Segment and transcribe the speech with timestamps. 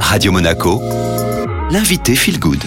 [0.00, 0.80] Radio Monaco,
[1.70, 2.62] l'invité Feel Good.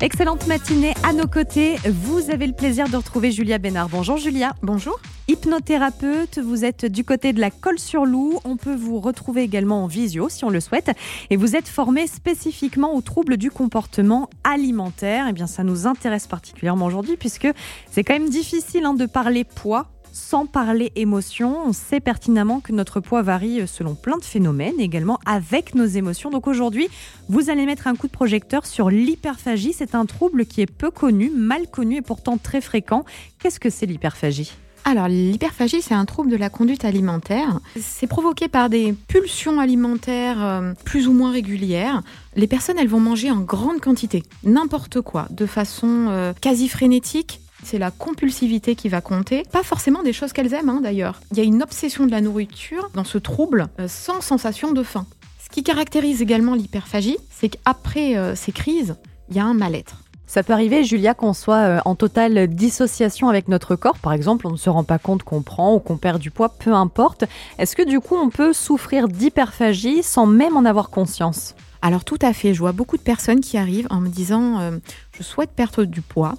[0.00, 1.76] Excellente matinée à nos côtés.
[1.88, 3.88] Vous avez le plaisir de retrouver Julia Bénard.
[3.88, 4.52] Bonjour Julia.
[4.62, 4.98] Bonjour.
[5.28, 8.40] Hypnothérapeute, vous êtes du côté de la colle sur loup.
[8.44, 10.90] On peut vous retrouver également en visio si on le souhaite.
[11.30, 15.26] Et vous êtes formée spécifiquement aux troubles du comportement alimentaire.
[15.28, 17.48] Eh bien, ça nous intéresse particulièrement aujourd'hui puisque
[17.90, 21.58] c'est quand même difficile hein, de parler poids sans parler émotion.
[21.66, 26.30] On sait pertinemment que notre poids varie selon plein de phénomènes, également avec nos émotions.
[26.30, 26.88] Donc aujourd'hui,
[27.28, 29.72] vous allez mettre un coup de projecteur sur l'hyperphagie.
[29.72, 33.04] C'est un trouble qui est peu connu, mal connu et pourtant très fréquent.
[33.38, 34.52] Qu'est-ce que c'est l'hyperphagie?
[34.84, 37.60] Alors, l'hyperphagie, c'est un trouble de la conduite alimentaire.
[37.80, 42.02] C'est provoqué par des pulsions alimentaires euh, plus ou moins régulières.
[42.34, 47.41] Les personnes, elles vont manger en grande quantité, n'importe quoi, de façon euh, quasi frénétique,
[47.62, 49.44] c'est la compulsivité qui va compter.
[49.52, 51.20] Pas forcément des choses qu'elles aiment hein, d'ailleurs.
[51.30, 54.82] Il y a une obsession de la nourriture dans ce trouble euh, sans sensation de
[54.82, 55.06] faim.
[55.42, 58.96] Ce qui caractérise également l'hyperphagie, c'est qu'après euh, ces crises,
[59.28, 60.02] il y a un mal-être.
[60.26, 63.98] Ça peut arriver, Julia, qu'on soit euh, en totale dissociation avec notre corps.
[63.98, 66.48] Par exemple, on ne se rend pas compte qu'on prend ou qu'on perd du poids,
[66.48, 67.24] peu importe.
[67.58, 71.54] Est-ce que du coup, on peut souffrir d'hyperphagie sans même en avoir conscience?
[71.84, 74.70] Alors tout à fait, je vois beaucoup de personnes qui arrivent en me disant
[75.18, 76.36] je souhaite perdre du poids,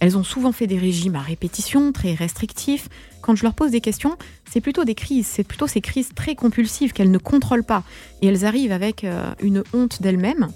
[0.00, 2.88] elles ont souvent fait des régimes à répétition, très restrictifs.
[3.20, 4.16] Quand je leur pose des questions,
[4.50, 7.82] c'est plutôt des crises, c'est plutôt ces crises très compulsives qu'elles ne contrôlent pas.
[8.22, 10.48] Et elles arrivent avec euh, une honte d'elles-mêmes.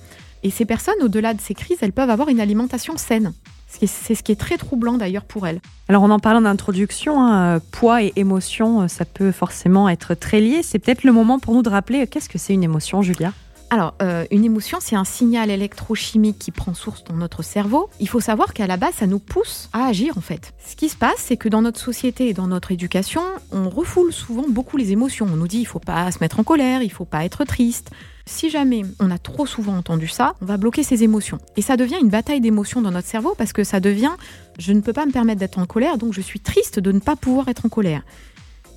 [0.45, 3.33] Et ces personnes, au-delà de ces crises, elles peuvent avoir une alimentation saine.
[3.69, 5.61] C'est ce qui est très troublant d'ailleurs pour elles.
[5.89, 10.61] Alors en en introduction, hein, poids et émotion, ça peut forcément être très lié.
[10.63, 13.33] C'est peut-être le moment pour nous de rappeler qu'est-ce que c'est une émotion, Julia?
[13.73, 17.89] Alors, euh, une émotion, c'est un signal électrochimique qui prend source dans notre cerveau.
[18.01, 20.53] Il faut savoir qu'à la base, ça nous pousse à agir en fait.
[20.63, 24.13] Ce qui se passe, c'est que dans notre société et dans notre éducation, on refoule
[24.13, 25.27] souvent beaucoup les émotions.
[25.33, 27.91] On nous dit il faut pas se mettre en colère, il faut pas être triste.
[28.27, 31.39] Si jamais on a trop souvent entendu ça, on va bloquer ces émotions.
[31.57, 34.13] Et ça devient une bataille d'émotions dans notre cerveau parce que ça devient
[34.59, 36.99] je ne peux pas me permettre d'être en colère, donc je suis triste de ne
[36.99, 38.03] pas pouvoir être en colère.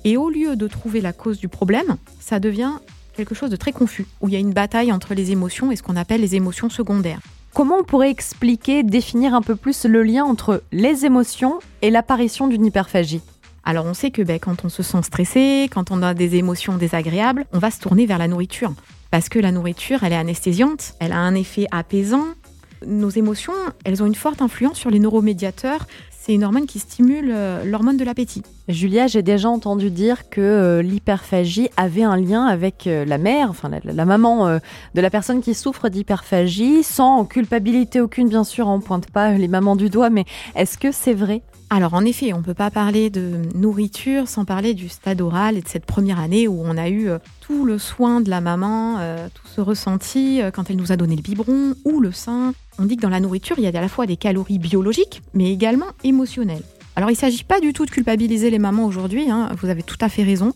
[0.04, 2.72] Et au lieu de trouver la cause du problème, ça devient
[3.16, 5.76] quelque chose de très confus, où il y a une bataille entre les émotions et
[5.76, 7.20] ce qu'on appelle les émotions secondaires.
[7.54, 12.46] Comment on pourrait expliquer, définir un peu plus le lien entre les émotions et l'apparition
[12.46, 13.22] d'une hyperphagie?
[13.64, 16.76] Alors on sait que ben, quand on se sent stressé, quand on a des émotions
[16.76, 18.72] désagréables, on va se tourner vers la nourriture.
[19.10, 22.26] Parce que la nourriture, elle est anesthésiante, elle a un effet apaisant.
[22.86, 25.86] Nos émotions, elles ont une forte influence sur les neuromédiateurs
[26.26, 28.42] c'est une hormone qui stimule euh, l'hormone de l'appétit.
[28.68, 33.48] Julia, j'ai déjà entendu dire que euh, l'hyperphagie avait un lien avec euh, la mère,
[33.48, 34.58] enfin la, maman
[34.94, 39.46] de la personne qui souffre d'hyperphagie, sans culpabilité aucune, bien sûr, on pointe pas les
[39.46, 40.24] mamans du doigt, mais
[40.56, 41.42] est-ce que c'est vrai?
[41.70, 45.56] Alors en effet, on ne peut pas parler de nourriture sans parler du stade oral
[45.56, 47.08] et de cette première année où on a eu
[47.40, 48.98] tout le soin de la maman,
[49.34, 52.52] tout ce ressenti quand elle nous a donné le biberon ou le sein.
[52.78, 55.22] On dit que dans la nourriture, il y a à la fois des calories biologiques,
[55.34, 56.62] mais également émotionnelles.
[56.96, 59.82] Alors il ne s'agit pas du tout de culpabiliser les mamans aujourd'hui, hein, vous avez
[59.82, 60.54] tout à fait raison.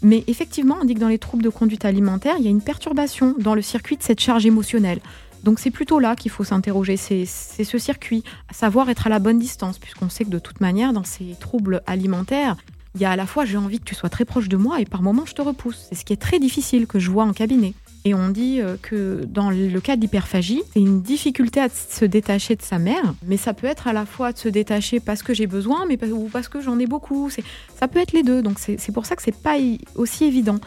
[0.00, 2.62] Mais effectivement, on dit que dans les troubles de conduite alimentaire, il y a une
[2.62, 5.00] perturbation dans le circuit de cette charge émotionnelle.
[5.44, 9.18] Donc c'est plutôt là qu'il faut s'interroger, c'est ce circuit, à savoir être à la
[9.18, 12.56] bonne distance, puisqu'on sait que de toute manière, dans ces troubles alimentaires,
[12.94, 14.80] il y a à la fois j'ai envie que tu sois très proche de moi
[14.80, 15.86] et par moments je te repousse.
[15.88, 17.74] C'est ce qui est très difficile que je vois en cabinet.
[18.04, 22.56] Et on dit euh, que dans le cas d'hyperphagie, c'est une difficulté à se détacher
[22.56, 25.34] de sa mère, mais ça peut être à la fois de se détacher parce que
[25.34, 27.30] j'ai besoin, mais ou parce que j'en ai beaucoup.
[27.78, 29.56] Ça peut être les deux, donc c'est pour ça que c'est pas
[29.94, 30.58] aussi évident.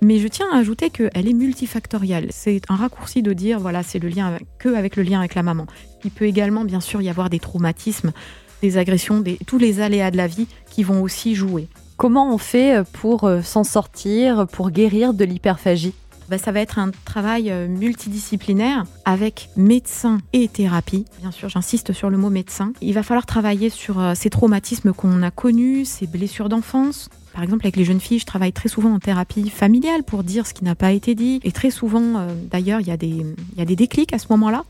[0.00, 2.26] Mais je tiens à ajouter qu'elle est multifactorielle.
[2.30, 5.36] C'est un raccourci de dire, voilà, c'est le lien avec, que avec le lien avec
[5.36, 5.68] la maman.
[6.04, 8.10] Il peut également, bien sûr, y avoir des traumatismes,
[8.62, 11.68] des agressions, tous les aléas de la vie qui vont aussi jouer.
[11.96, 15.94] Comment on fait pour euh, s'en sortir, pour guérir de l'hyperphagie?
[16.32, 21.04] Bah, ça va être un travail euh, multidisciplinaire avec médecin et thérapie.
[21.20, 22.72] Bien sûr, j'insiste sur le mot médecin.
[22.80, 27.42] Il va falloir travailler sur euh, ces traumatismes qu'on a connus, ces blessures d'enfance, par
[27.42, 30.54] exemple, avec les jeunes filles, je travaille très souvent en thérapie familiale pour dire ce
[30.54, 31.38] qui n'a pas été dit.
[31.44, 34.64] Et très souvent, euh, d'ailleurs, il y, y a des déclics à ce moment-là.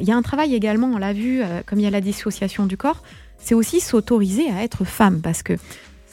[0.00, 2.66] il y a un travail également, on l'a vu, comme il y a la dissociation
[2.66, 3.02] du corps,
[3.38, 5.20] c'est aussi s'autoriser à être femme.
[5.20, 5.54] Parce que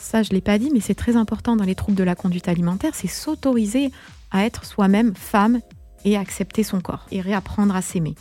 [0.02, 2.16] ça, je ne l'ai pas dit, mais c'est très important dans les troubles de la
[2.16, 3.92] conduite alimentaire, c'est s'autoriser
[4.32, 5.60] à être soi-même femme
[6.06, 8.16] et accepter son corps et réapprendre à s'aimer.